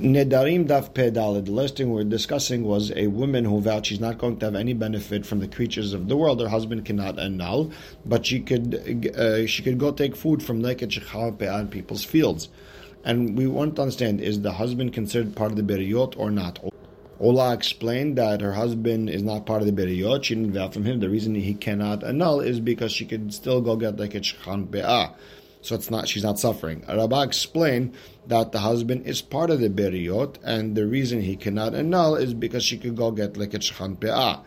[0.00, 1.44] Nedarim daf pedalid.
[1.44, 4.46] The last thing we are discussing was a woman who vowed she's not going to
[4.46, 6.40] have any benefit from the creatures of the world.
[6.40, 7.70] Her husband cannot annul,
[8.06, 12.48] but she could uh, she could go take food from Leket Shechar on people's fields.
[13.04, 16.58] And we want to understand: is the husband considered part of the beriot or not?
[17.22, 20.24] Ulla explained that her husband is not part of the beriot.
[20.24, 21.00] She didn't vow from him.
[21.00, 25.14] The reason he cannot annul is because she could still go get Leket Shechar
[25.62, 26.84] so it's not she's not suffering.
[26.88, 27.94] Rabbah explained
[28.26, 32.34] that the husband is part of the beriot, and the reason he cannot annul is
[32.34, 34.42] because she could go get like a pe'ah.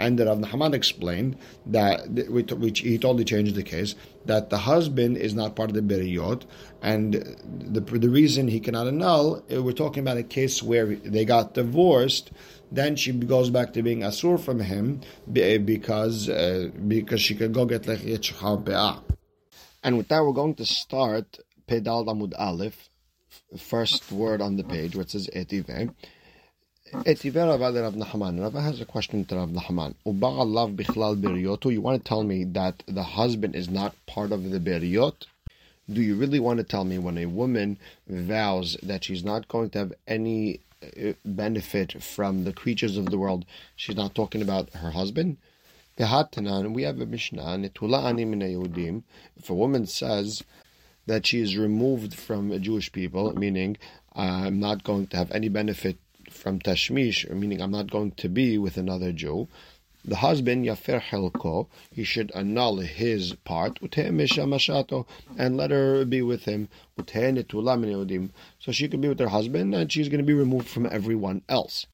[0.00, 1.36] And the Rav Nahman explained
[1.66, 5.82] that, which he totally changed the case, that the husband is not part of the
[5.82, 6.44] beriot,
[6.80, 7.14] and
[7.44, 11.54] the, the reason he cannot annul, eh, we're talking about a case where they got
[11.54, 12.30] divorced,
[12.70, 15.00] then she goes back to being asur from him
[15.32, 19.02] because uh, because she could go get like pe'ah.
[19.82, 22.88] And with that, we're going to start Pedal Amud Aleph,
[23.56, 25.94] first word on the page, which says Etive.
[26.92, 28.40] Etive Rav Rav Nahaman.
[28.40, 29.94] Rav has a question to Rav Nahaman.
[30.04, 31.72] Bichlal.
[31.72, 35.26] You want to tell me that the husband is not part of the biryot?
[35.90, 39.70] Do you really want to tell me when a woman vows that she's not going
[39.70, 44.70] to have any uh, benefit from the creatures of the world, she's not talking about
[44.74, 45.38] her husband?
[45.98, 49.02] V'hatanan, we have a Mishnah, Netula ani min
[49.36, 50.44] If a woman says
[51.06, 53.76] that she is removed from Jewish people, meaning
[54.12, 55.98] I'm not going to have any benefit
[56.30, 59.48] from tashmish, meaning I'm not going to be with another Jew,
[60.04, 66.68] the husband yafer helko, he should annul his part and let her be with him.
[68.60, 71.42] So she can be with her husband, and she's going to be removed from everyone
[71.48, 71.86] else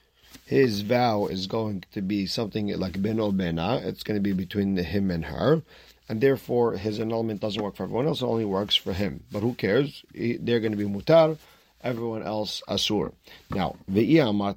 [0.47, 3.81] his vow is going to be something like ben or bena.
[3.85, 5.63] It's going to be between him and her,
[6.09, 8.23] and therefore his annulment doesn't work for everyone else.
[8.23, 9.25] It only works for him.
[9.33, 10.05] But who cares?
[10.15, 11.39] They're going to be mutar.
[11.83, 13.13] Everyone else asur.
[13.51, 14.57] Now, if you want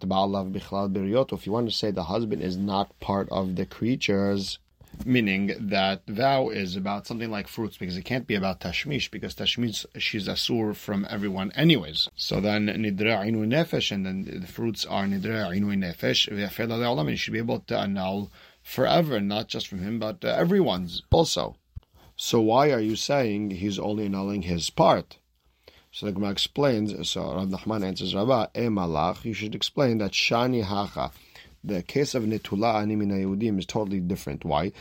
[1.70, 4.60] to say the husband is not part of the creatures,
[5.06, 9.36] meaning that vow is about something like fruits because it can't be about tashmish because
[9.36, 12.10] tashmish she's asur from everyone anyways.
[12.16, 16.28] So then nidra inu nefesh and then the fruits are nidra inu nefesh.
[16.28, 18.32] And you should be able to annul
[18.64, 21.56] forever, not just from him but everyone's also.
[22.16, 25.18] So why are you saying he's only annulling his part?
[25.92, 27.10] So the Gemara explains.
[27.10, 29.24] So Rav Nachman answers, Rabba, e malach.
[29.26, 31.12] You should explain that shani hacha
[31.64, 34.46] the case of Netula Ani Min is totally different.
[34.46, 34.72] Why?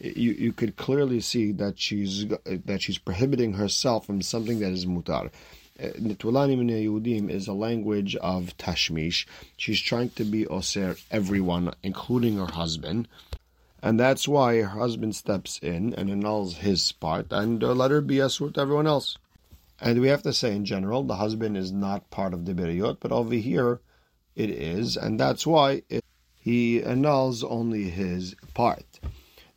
[0.00, 4.86] You, you could clearly see that she's that she's prohibiting herself from something that is
[4.86, 5.30] mutar.
[5.80, 9.26] Nitulani min Yehudim is a language of tashmish.
[9.56, 13.06] She's trying to be oser everyone, including her husband.
[13.80, 18.00] And that's why her husband steps in and annuls his part and uh, let her
[18.00, 19.18] be asur to everyone else.
[19.80, 22.98] And we have to say, in general, the husband is not part of the biriyot,
[23.00, 23.80] but over here
[24.34, 29.00] it is, and that's why it, he annuls only his part.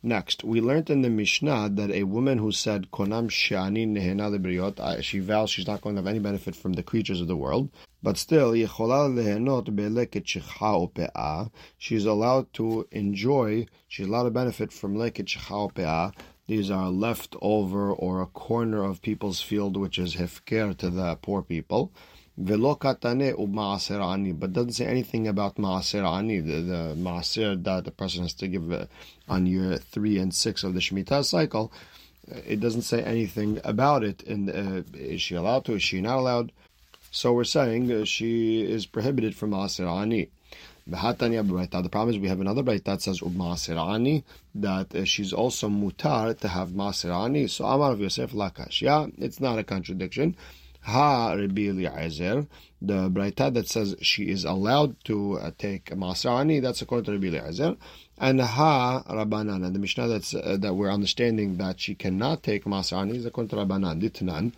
[0.04, 4.80] Next, we learned in the Mishnah that a woman who said konam shani nehena lebriyot,
[4.80, 7.36] uh, she vows she's not going to have any benefit from the creatures of the
[7.36, 7.70] world,
[8.02, 8.52] but still
[11.78, 15.28] she's allowed to enjoy, she's allowed to benefit from leket
[16.46, 21.16] these are left over or a corner of people's field which is hefker to the
[21.16, 21.92] poor people.
[22.38, 23.36] Katane
[24.26, 28.48] u but doesn't say anything about maaser ani, the, the that the person has to
[28.48, 28.86] give uh,
[29.28, 31.72] on year three and six of the Shemitah cycle.
[32.26, 34.22] It doesn't say anything about it.
[34.22, 35.74] And uh, is she allowed to?
[35.74, 36.52] Is she not allowed?
[37.14, 40.30] So we're saying she is prohibited from maaser ani.
[40.86, 44.24] The problem is we have another brayta that says ubmasirani
[44.54, 47.50] that uh, she's also mutar to have masirani.
[47.50, 49.12] So Amar Rav Yosef lakashya.
[49.18, 50.36] It's not a contradiction.
[50.80, 56.62] Ha Rabbi the brayta that says she is allowed to uh, take masirani.
[56.62, 57.76] That's according to Rabbi Eliezer.
[58.16, 62.64] And ha Rabbanan, and the Mishnah that's uh, that we're understanding that she cannot take
[62.64, 64.00] masirani is according to Rabbanan.
[64.00, 64.52] Ditnan.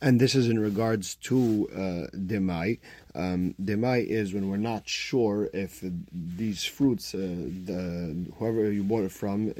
[0.00, 2.78] And this is in regards to uh, demai.
[3.14, 5.82] Um, demai is when we're not sure if
[6.12, 9.52] these fruits, uh, the, whoever you bought it from,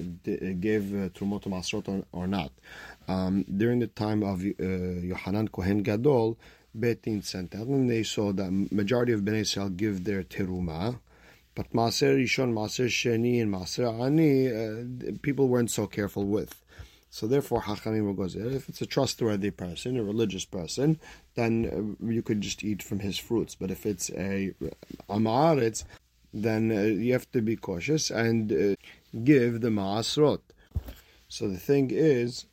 [0.61, 2.53] gave uh, trumot masrot or not.
[3.09, 6.39] Um, during the time of uh, Yohanan Kohen Gadol,
[6.79, 11.01] Betin sent out, and they saw that majority of Bnei Israel give their teruma.
[11.55, 16.63] But Maser Rishon, Maser Sheni, and Maser Ani, uh, people weren't so careful with.
[17.11, 21.01] So therefore, Hachamim goes if it's a trustworthy person, a religious person,
[21.35, 23.55] then uh, you could just eat from his fruits.
[23.55, 24.55] But if it's a
[25.09, 25.85] amaretz,
[26.35, 28.77] then uh, you have to be cautious and uh,
[29.25, 30.41] give the maasrot.
[31.29, 32.47] So the thing is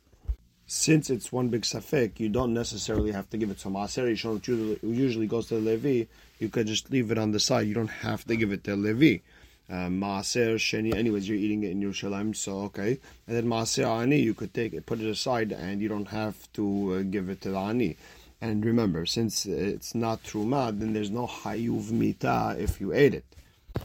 [0.66, 4.48] since it's one big safek, you don't necessarily have to give it to Maaser which
[4.48, 6.04] usually, usually goes to the Levi.
[6.40, 7.68] You could just leave it on the side.
[7.68, 9.18] You don't have to give it to Levi.
[9.68, 12.98] Uh, Maaser Sheni, anyways, you're eating it in Yerushalayim, so okay.
[13.26, 16.50] And then Maaser Ani, you could take it, put it aside, and you don't have
[16.52, 17.96] to uh, give it to the Ani.
[18.40, 23.24] And remember, since it's not Truma, then there's no Hayuv Mita if you ate it.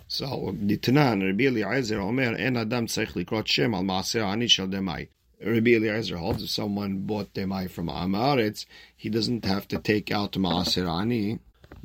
[0.08, 5.08] So, Nitanan, Rabbi Eliezer Omer, En Adam Tzech Likrot Shem Al Maaser Ani Shel Demai.
[5.44, 10.34] Rabbi Eliezer holds if someone bought demai from Amaretz, he doesn't have to take out
[10.34, 11.40] Maaser Ani,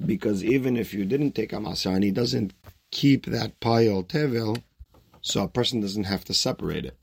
[0.04, 2.52] because even if you didn't take a Maaser Ani, doesn't
[2.90, 4.62] keep that pile tevel,
[5.20, 6.96] so a person doesn't have to separate it.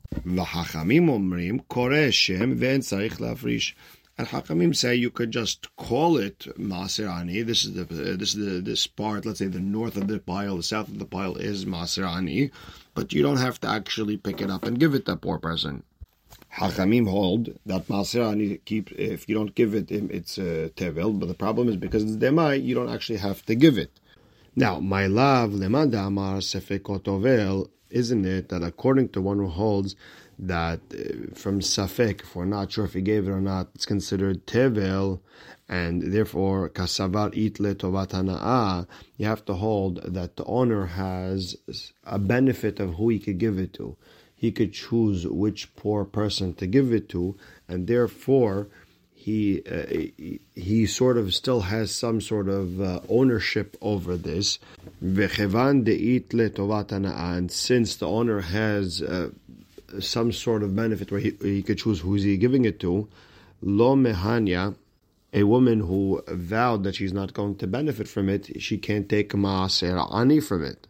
[4.16, 7.42] And Hakamim say you could just call it Maaser Ani.
[7.42, 9.26] This is the this is the this part.
[9.26, 12.50] Let's say the north of the pile, the south of the pile is Maaser Ani,
[12.94, 15.82] but you don't have to actually pick it up and give it to poor person.
[16.52, 21.18] Hachamim hold that Maaser keep if you don't give it, it's uh, tevel.
[21.18, 23.90] But the problem is because it's demai, you don't actually have to give it.
[24.56, 29.96] Now, my love lemanda amar sefekot isn't it that according to one who holds
[30.38, 33.84] that uh, from safek, if we're not sure if he gave it or not, it's
[33.86, 35.20] considered tevel,
[35.68, 38.86] and therefore kasavar itle tovat
[39.16, 41.56] you have to hold that the owner has
[42.04, 43.96] a benefit of who he could give it to.
[44.36, 47.36] He could choose which poor person to give it to,
[47.68, 48.68] and therefore
[49.24, 49.86] he uh,
[50.54, 54.58] he sort of still has some sort of uh, ownership over this.
[55.00, 55.16] And
[57.50, 59.30] since the owner has uh,
[59.98, 63.08] some sort of benefit where he, he could choose who's he giving it to,
[63.62, 64.74] lo mehanya,
[65.32, 69.30] a woman who vowed that she's not going to benefit from it, she can't take
[69.30, 70.86] maaser ani from it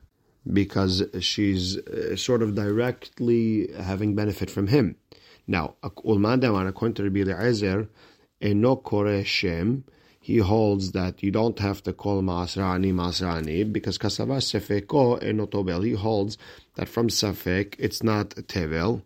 [0.52, 4.96] because she's uh, sort of directly having benefit from him.
[5.46, 7.88] Now, according to Rabbi Eliezer,
[8.44, 9.84] eno kore shem,
[10.20, 15.84] he holds that you don't have to call Masrani Masrani because kasava sefeko enotobel.
[15.84, 16.38] He holds
[16.76, 19.02] that from safek it's not tevel.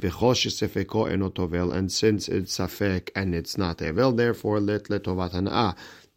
[0.00, 5.32] V'chosh sefeko enotovel, and since it's safek and it's not tevel, therefore let letovat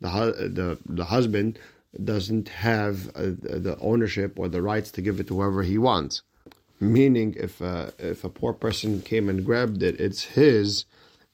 [0.02, 1.60] The the the husband
[2.04, 3.32] doesn't have uh,
[3.66, 6.22] the ownership or the rights to give it to whoever he wants.
[6.80, 10.86] Meaning, if a, if a poor person came and grabbed it, it's his,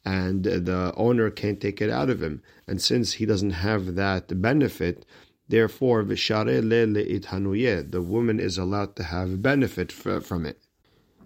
[0.04, 2.42] and the owner can't take it out of him.
[2.68, 5.06] And since he doesn't have that benefit,
[5.48, 10.60] therefore, the woman is allowed to have benefit from it.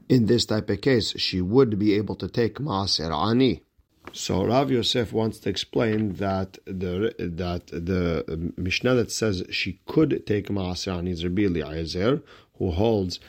[0.07, 3.63] In this type of case, she would be able to take maaser ani.
[4.13, 10.25] So Rav Yosef wants to explain that the that the Mishnah that says she could
[10.27, 12.21] take Maaser on Rabbi Eliezer,
[12.57, 13.19] who holds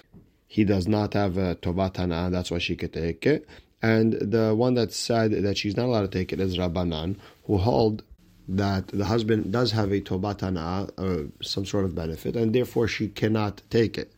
[0.46, 3.48] he does not have a Tovatana, that's why she could take it.
[3.87, 7.59] And the one that said that she's not allowed to take it is Rabbanan, who
[7.59, 8.03] hold
[8.49, 13.06] that the husband does have a Tobatana, uh, some sort of benefit, and therefore she
[13.06, 14.12] cannot take it.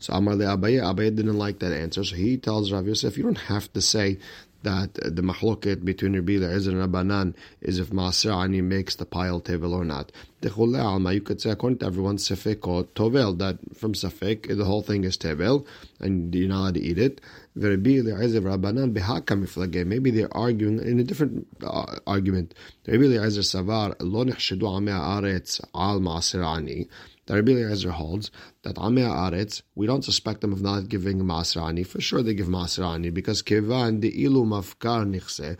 [0.00, 3.22] So Amar le Abaye, Abaye didn't like that answer, so he tells Rav Yosef, you
[3.22, 4.18] don't have to say
[4.64, 9.40] that the mahloket between Rabbi Eliezer and Rabbanan is if Maaser Ani makes the pile
[9.40, 10.10] tevel or not.
[10.40, 14.64] The alma, You could say according to everyone sefek or tovel that from sefek the
[14.64, 15.66] whole thing is tevel
[16.00, 17.20] and you're not allowed to eat it.
[17.56, 18.16] Maybe they're
[20.36, 22.54] arguing in a different uh, argument.
[22.86, 26.88] Rabbi Eliezer savar lo nechshedu amei haaretz al Maaser Ani.
[27.26, 28.30] The Rabbi Eliezer holds
[28.62, 31.86] that Amei Aretz, we don't suspect them of not giving Masrani.
[31.86, 35.56] For sure they give Masrani because Kevan Ilu Mafkar Nichse,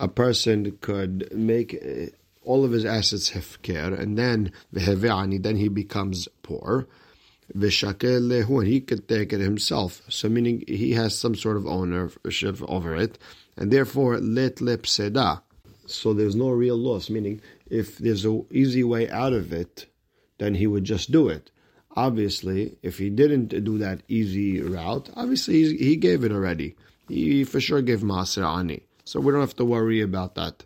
[0.00, 2.08] a person could make eh,
[2.42, 6.88] all of his assets hefker, and then then he becomes poor.
[7.56, 10.02] Lehu, he could take it himself.
[10.08, 13.18] So meaning he has some sort of ownership over it,
[13.56, 15.42] and therefore let lip seda.
[15.86, 17.10] So there's no real loss.
[17.10, 19.86] Meaning, if there's an easy way out of it,
[20.38, 21.50] then he would just do it.
[21.96, 26.74] Obviously, if he didn't do that easy route, obviously he gave it already.
[27.08, 28.82] He for sure gave Maser Ani.
[29.04, 30.64] So we don't have to worry about that.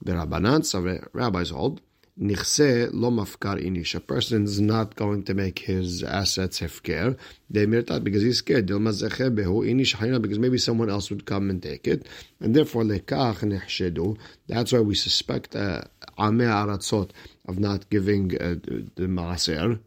[0.00, 1.80] The Rabbanan, rabbis hold,
[2.20, 3.96] Nichse lo mafkar inish.
[3.96, 7.18] A person is not going to make his assets hefker.
[7.50, 8.68] They mirtat because he's scared.
[8.68, 12.06] inish because maybe someone else would come and take it,
[12.38, 14.16] and therefore lekach nechshedu.
[14.46, 15.82] That's why we suspect uh,
[16.16, 17.10] ame aratzot
[17.48, 18.54] of not giving uh,
[18.94, 19.80] the maaser.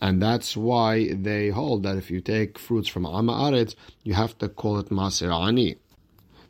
[0.00, 4.36] And that's why they hold that if you take fruits from Ama Aretz, you have
[4.38, 5.76] to call it Maser Ani.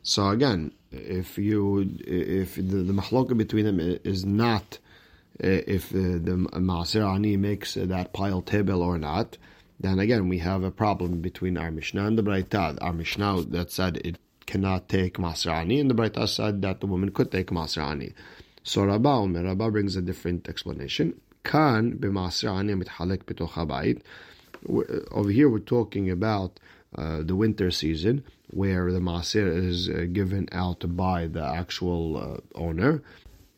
[0.03, 4.90] So again, if you if the, the between them is not uh,
[5.43, 9.37] if the, the Maser Ani makes that pile table or not,
[9.79, 12.77] then again we have a problem between our Mishnah and the Braitad.
[12.81, 17.11] Our Mishnah that said it cannot take Masrani, and the Braita said that the woman
[17.11, 18.13] could take Masrani.
[18.63, 21.19] So Rabba Omer, Rabba brings a different explanation.
[21.43, 24.01] Kan b'Masrani mithalek b'toch
[25.11, 26.59] Over here, we're talking about
[26.95, 32.37] uh, the winter season, where the Masir is uh, given out by the actual uh,
[32.53, 33.01] owner.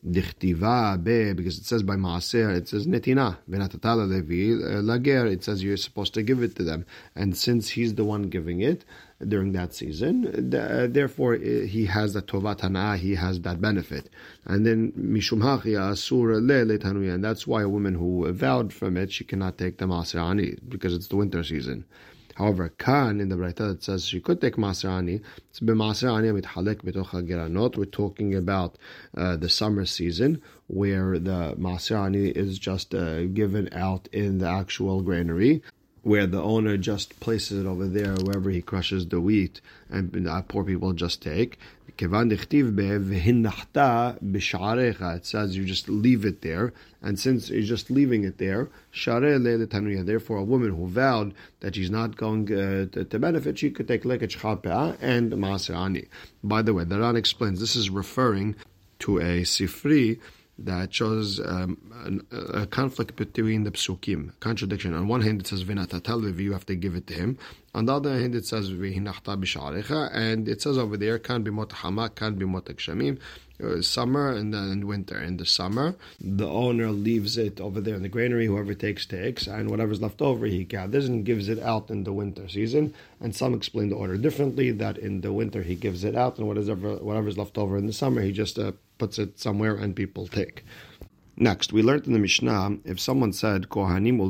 [0.04, 6.12] Because it says by maaser it says netina v'natatala levi lager it says you're supposed
[6.12, 6.84] to give it to them.
[7.16, 8.84] And since he's the one giving it
[9.26, 14.10] during that season uh, therefore uh, he has that tovat hana he has that benefit.
[14.44, 19.24] And then mishum asur le and that's why a woman who vowed from it she
[19.24, 21.86] cannot take the maaser ani because it's the winter season
[22.34, 27.28] However, Khan in the Braita that says she could take Masrani, it's b'Masrani mithalek b'toch
[27.28, 27.76] geranot.
[27.76, 28.76] We're talking about
[29.16, 35.02] uh, the summer season where the Masrani is just uh, given out in the actual
[35.02, 35.62] granary
[36.04, 40.42] where the owner just places it over there wherever he crushes the wheat and uh,
[40.42, 41.58] poor people just take.
[41.96, 42.10] It
[45.22, 48.68] says you just leave it there, and since you're just leaving it there,
[49.06, 53.86] therefore a woman who vowed that she's not going uh, to, to, benefit, she could
[53.86, 56.08] take lekech chapea and maserani.
[56.42, 58.56] By the way, the Ran explains this is referring
[59.00, 60.18] to a sifri
[60.58, 64.94] that shows um, a, conflict between the psukim, contradiction.
[64.94, 67.38] On one hand, it says v'natatal you have to give it to him.
[67.74, 72.14] On the other hand, it says b'sharecha, and it says over there can be motahama,
[72.14, 73.18] can be motak
[73.62, 75.20] uh, Summer and then winter.
[75.20, 78.46] In the summer, the owner leaves it over there in the granary.
[78.46, 82.12] Whoever takes takes, and whatever's left over he gathers and gives it out in the
[82.12, 82.94] winter season.
[83.20, 84.72] And some explain the order differently.
[84.72, 87.92] That in the winter he gives it out, and whatever whatever's left over in the
[87.92, 90.64] summer he just uh, puts it somewhere and people take.
[91.36, 94.20] Next, we learned in the Mishnah if someone said Kohanim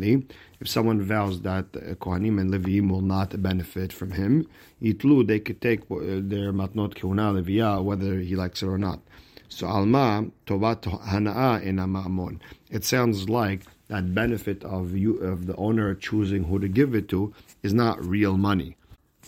[0.00, 0.26] li,
[0.60, 4.48] if someone vows that Kohanim and Levim will not benefit from him,
[4.82, 5.96] itlu they could take uh,
[6.32, 9.00] their matnot kehuna levia whether he likes it or not.
[9.48, 12.40] So alma tovat hana'a in ma'amon.
[12.70, 17.08] It sounds like that benefit of you of the owner choosing who to give it
[17.10, 18.76] to is not real money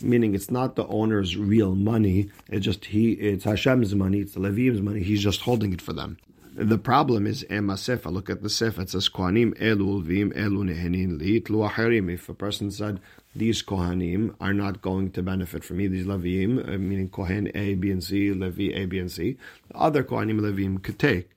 [0.01, 2.29] meaning it's not the owner's real money.
[2.49, 4.19] It's just he, it's Hashem's money.
[4.19, 5.01] It's the Levim's money.
[5.01, 6.17] He's just holding it for them.
[6.53, 8.11] The problem is Ema Sefa.
[8.11, 8.79] Look at the Sefa.
[8.79, 12.09] It says Kohanim elu vim elu nehenin.
[12.13, 12.99] If a person said
[13.35, 17.75] these Kohanim are not going to benefit from me, these Levim, uh, meaning Kohen A,
[17.75, 19.37] B, and C, Levi A, B, and C,
[19.67, 21.29] the other Kohanim Levim could take.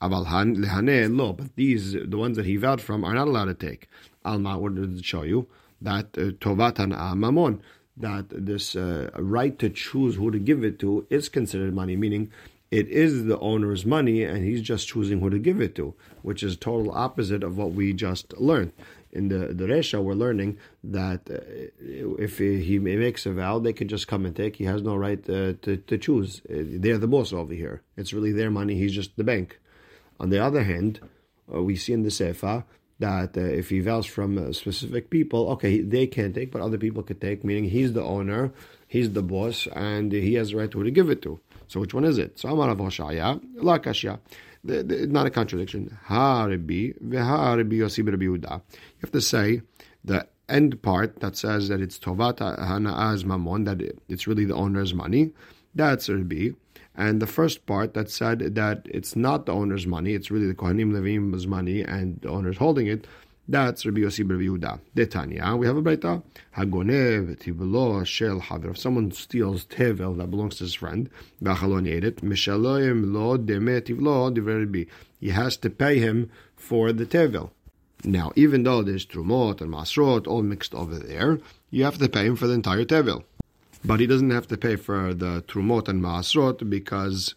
[0.00, 3.54] Aval lehane lo, but these the ones that he vowed from are not allowed to
[3.54, 3.88] take.
[4.24, 5.48] Alma, what did it show you?
[5.80, 7.60] That uh, tovatan amamon
[7.96, 12.30] that this uh, right to choose who to give it to is considered money, meaning
[12.70, 16.42] it is the owner's money and he's just choosing who to give it to, which
[16.42, 18.72] is total opposite of what we just learned.
[19.12, 21.38] In the, the Resha, we're learning that uh,
[22.18, 24.56] if he makes a vow, they can just come and take.
[24.56, 26.42] He has no right uh, to, to choose.
[26.50, 27.82] Uh, they're the boss over here.
[27.96, 28.74] It's really their money.
[28.74, 29.58] He's just the bank.
[30.20, 31.00] On the other hand,
[31.46, 32.64] we see in the Sefa
[32.98, 36.78] that uh, if he vows from uh, specific people, okay, they can't take, but other
[36.78, 38.52] people could take, meaning he's the owner,
[38.88, 41.38] he's the boss, and he has the right to to give it to.
[41.68, 42.38] So which one is it?
[42.38, 44.18] So Amar Rav Hoshaya, La Kashya.
[44.64, 45.96] Not a contradiction.
[46.06, 48.24] Ha Rabbi, Veha Rabbi Yossi Rabbi.
[48.24, 48.40] You
[49.00, 49.62] have to say
[50.04, 54.92] the end part that says that it's Tovat Hana'az Mamon, that it's really the owner's
[54.94, 55.32] money.
[55.74, 56.50] That's Rabbi.
[56.96, 60.54] And the first part that said that it's not the owner's money, it's really the
[60.54, 63.06] Kohanim Levim's money and the owner's holding it,
[63.48, 64.80] that's Rabbi Yossi Rabbi Yehuda.
[64.96, 66.20] Detanya, we have a Braita.
[66.56, 68.70] Hagonev tivelo shel haver.
[68.70, 71.08] If someone steals tevel that belongs to his friend,
[71.40, 74.88] b'achalon ate it, mishaloim lo deme tivlo divrei
[75.20, 77.50] He has to pay him for the tevel.
[78.04, 81.38] Now, even though there's trumot and masrot all mixed over there,
[81.70, 83.22] you have to pay him for the entire tevel.
[83.84, 87.34] But he doesn't have to pay for the trumot and maasrot because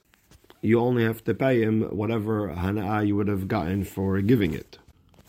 [0.62, 4.78] you only have to pay him whatever hana'ah you would have gotten for giving it.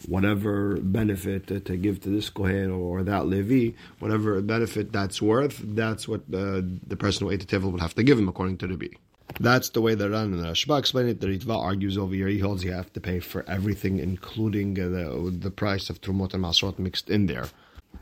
[0.09, 6.09] Whatever benefit to give to this Kohen or that Levi, whatever benefit that's worth, that's
[6.09, 8.67] what the, the person who ate the table would have to give him according to
[8.67, 8.97] the B.
[9.39, 11.21] That's the way the Ran and the Rashba explain it.
[11.21, 12.29] The Ritva argues over here.
[12.29, 16.35] He holds you have to pay for everything, including uh, the, the price of Trumot
[16.35, 17.47] and Masrot mixed in there.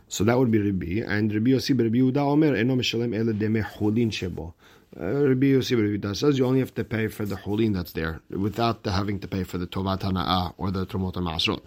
[0.09, 1.05] So that would be Rabbi.
[1.07, 4.55] And Rabbi Yossi Rabbi Yehuda Omer, Eno Mishalem Ele Deme Hulin Shebo.
[4.99, 7.93] Uh, Rabbi Yossi Rabbi Yehuda says you only have to pay for the Hulin that's
[7.93, 11.67] there, without having to pay for the Tovat Hana'ah or the Tromot Masrot.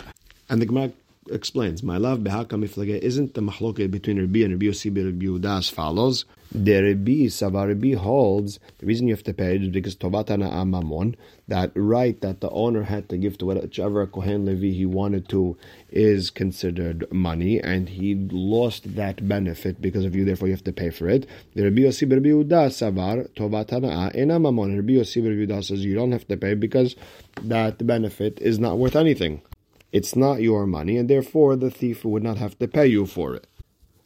[0.50, 0.91] And the Gemara
[1.30, 5.60] explains, my love behakam miflage isn't the mahloket between Rabbi and Rabbi Yossi Rabbi Yehuda
[5.60, 6.25] as follows.
[6.54, 11.16] The Rabbi Savar Rabbi holds the reason you have to pay is because tovatana amamon
[11.48, 15.58] that right that the owner had to give to whichever Kohen Levi he wanted to
[15.90, 20.25] is considered money, and he lost that benefit because of you.
[20.25, 21.28] Therefore, you have to pay for it.
[21.54, 24.75] The Rabbi Yossi Rabbi Yehuda Savar tovatana enamamon.
[24.75, 26.96] Rabbi Yossi Rabbi Yehuda says you don't have to pay because
[27.44, 29.42] that benefit is not worth anything.
[29.91, 33.36] It's not your money, and therefore the thief would not have to pay you for
[33.36, 33.48] it.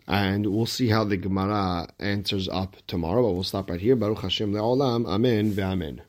[0.07, 3.95] And we'll see how the Gemara answers up tomorrow, but we'll stop right here.
[3.95, 5.05] Baruch Hashem le'olam.
[5.07, 6.01] Amen ve'amen.